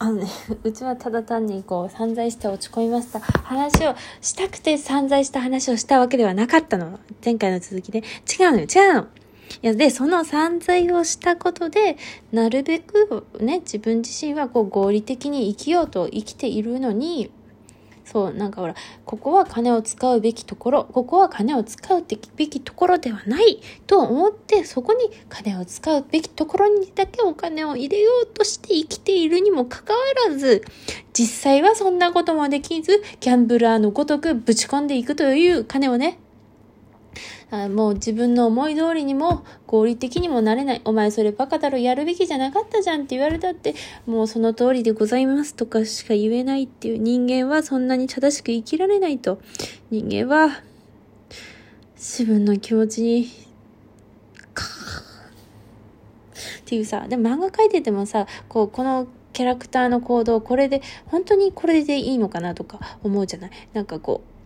[0.00, 0.28] あのね、
[0.62, 7.00] うちはただ単にこう散財して落ち込みました話をしたくて散財した話をしたわけではなかったの。
[7.24, 7.98] 前回の続きで。
[7.98, 9.00] 違うのよ、違うの。
[9.02, 9.06] い
[9.62, 11.96] や、で、その散財をしたことで、
[12.32, 17.32] なるべくね、自分自身はこう合理的に生きようと生きているのに、
[18.10, 22.02] そう、なんかほら、ここは金を使うべきところ、ここは金を使う
[22.36, 30.64] べきところではないと思って、そこに金を使うべきところにだけお金を入れようとして生きているにもかかわらず、
[31.12, 36.18] 実際はそんなこともできず、ギャンブラーのごとくぶち込んでいくという金をね、
[37.50, 40.82] あもう自分の思い通りにも合理的にもなれない。
[40.84, 43.74] お前それバカだろ、やるべきじゃなかったじゃんって言われたって、
[44.06, 49.40] もうその通りでございますとかしか言えないっていう人間はそんなに正しく生きられないと。
[49.90, 50.62] 人間は
[51.96, 53.28] 自分の気持ちに、
[54.52, 54.64] か
[56.60, 63.50] っていうさ、でも漫画描いててもさ、こう、このキャラクターの行動、これで、本当にこれでいいのかなとか思うじゃない？
[63.72, 64.37] なんかこう、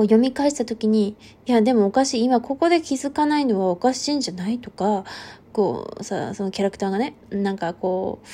[0.00, 2.24] こう読み返した時に、いや、でもおかしい。
[2.24, 5.04] 今ここで気づかないのはおかしいんじゃないとか、
[5.52, 8.26] こう、さ、そのキャラクターがね、なんかこう、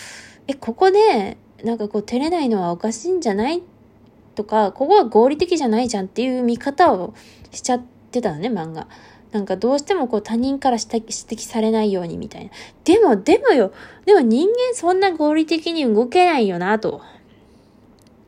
[0.47, 3.65] え、ここで、なんかこう、照れないのはおかしいんじゃない
[4.37, 7.15] とか、ここは合理的じゃないじゃんっていう見方を
[7.51, 8.87] しちゃってたのね、漫画。
[9.33, 12.53] なんかどうしてもこう他人から指摘されないようにみたいな。
[12.85, 13.73] でも、でもよ、
[14.05, 17.01] でも人間そんな合理的に動けないよなと。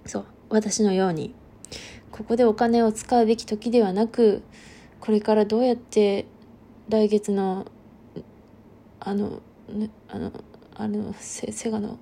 [0.07, 1.37] そう、私のように。
[2.13, 4.43] ここでお金を使うべき時ではなく
[5.01, 6.27] これからどうやって
[6.89, 7.67] 来月の
[9.01, 10.33] あの、ね、あの
[10.75, 11.99] あのセセガの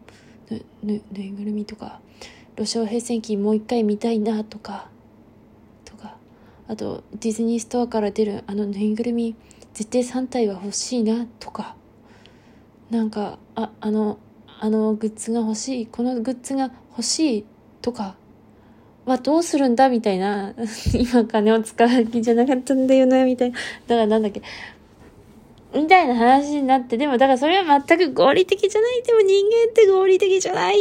[0.51, 2.01] ぬぬぬいぐるみとか
[2.57, 4.89] ロシア平戦記もう一回見たいなとか
[5.85, 6.17] とか
[6.69, 9.35] あとディズニーストアから出るあのぬいぐるみ
[9.75, 11.77] 絶対3体は欲しいなとか
[12.91, 14.19] なんかああの
[14.59, 17.47] あのグッズが欲しいこのグッズが欲しい
[17.83, 18.17] とか
[19.07, 20.53] はどうするんだみたいな。
[20.93, 23.59] 今金を使う気じゃなかったんだよな、みたいな。
[23.87, 24.43] だからなんだっけ。
[25.75, 29.03] みたいな話になって、でもだからそれは全く合理的じゃない。
[29.03, 30.79] でも人間って合理的じゃない。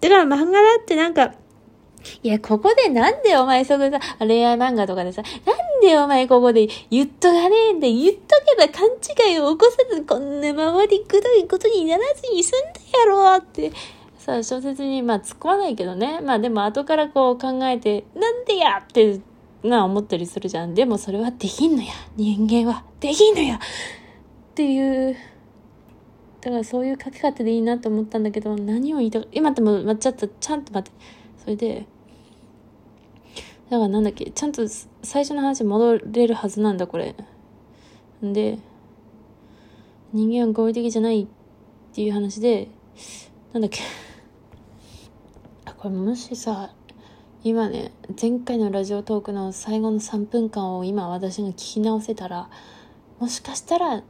[0.00, 1.34] だから漫画だってなんか、
[2.22, 8.88] いや、ここでなんでお前そこさ、恋愛漫画とかでさ、なんでお前ここで言っとかねえんだ言っとけば勘
[9.30, 13.72] 違いを起こさず、こんな周りくどいことにならずに済んだやろって
[14.28, 16.20] さ、小説に、まあ、突っ込まないけどね。
[16.20, 19.20] まあ、でも後からこう考えて、なんでやって、
[19.62, 20.74] な、思ったりするじゃん。
[20.74, 21.92] でもそれはできんのや。
[22.16, 22.84] 人間は。
[23.00, 23.58] できんのやっ
[24.54, 25.16] ていう。
[26.40, 30.98] だからそういう書き方でいいなと思ったんだけど、何を言いたか、今でも、ま、ちょっと、ちゃんと待って。
[31.38, 31.86] それで、
[33.70, 34.62] だからなんだっけ、ちゃんと
[35.02, 37.14] 最初の話戻れるはずなんだ、これ。
[38.22, 38.58] で、
[40.12, 41.26] 人間は合理的じゃないっ
[41.94, 42.68] ていう話で、
[43.52, 44.07] なんだっけ。
[45.78, 46.74] これもしさ
[47.44, 52.50] 今ね前回のラジオトークの最後の3分間を今私が聞き直せたら
[53.20, 54.02] もしかしたら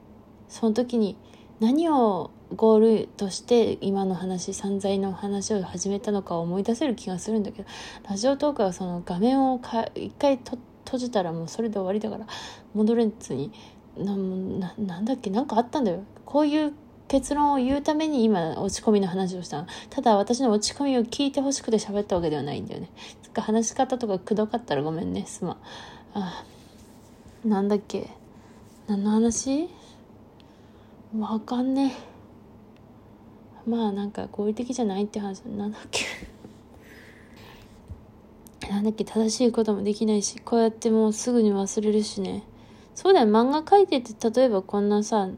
[0.48, 1.18] その時に
[1.60, 7.68] 何をゴールとして今の話散財の話を始めたのかを思い出せる気がするんだけど
[8.08, 10.56] ラジオトークはその画面をか一回と
[10.86, 12.26] 閉じたらもうそれで終わりだから
[12.72, 13.52] 戻れずに
[13.98, 16.02] なななんだっけなんかあったんだよ。
[16.24, 16.72] こういう
[17.08, 22.90] 結論を言うために今落ち込みの話をしたただ私の落ち込みを聞いてほしくて喋ったわけではないんだよね。
[23.22, 25.24] つか話し方とかくどかったらごめんね。
[25.26, 25.56] すまん。
[26.14, 26.44] あ
[27.44, 28.10] なんだっけ。
[28.86, 29.68] 何の話？
[31.18, 31.94] わかんね
[33.66, 35.40] まあなんか合理的じゃないって話。
[35.42, 36.04] なんだっけ。
[38.68, 39.04] なんだっけ。
[39.04, 42.42] 正しいこともできないしこうやってもうすぐに忘れるしね。
[42.94, 43.26] そうだよ。
[43.26, 45.28] 漫画描いてて例えばこんなさ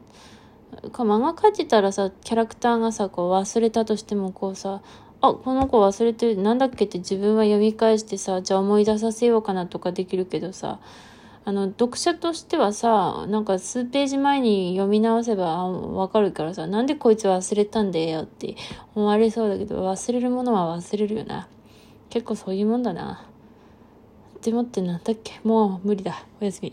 [0.91, 4.81] か漫画描いてたらさ、キャラクターがさ、こう忘れたとしてもこうさ、
[5.21, 10.79] あ、この子忘れてる、なんだっけって自分は読み返してさ、じゃあ思い出させようかなとかできるけどさ、
[11.43, 18.55] あの、読者としてはさ、なんか数ページ前に読み直せばわかるからさ、なんでこいつ忘れたんだよって
[18.95, 21.47] 思われそうだけど、忘れるものは忘れるよな。
[22.09, 23.25] 結構そういうもんだな。
[24.41, 25.39] でもってなんだっけ？
[25.43, 26.25] もう無理だ。
[26.41, 26.71] おやすみ。